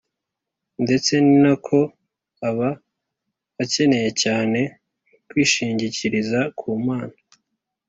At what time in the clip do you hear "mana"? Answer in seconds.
6.87-7.17